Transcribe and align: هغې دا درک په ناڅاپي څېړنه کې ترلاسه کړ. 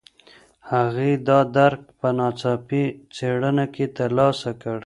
هغې 0.71 1.11
دا 1.27 1.39
درک 1.55 1.81
په 1.99 2.07
ناڅاپي 2.17 2.83
څېړنه 3.15 3.65
کې 3.73 3.85
ترلاسه 3.97 4.51
کړ. 4.61 4.77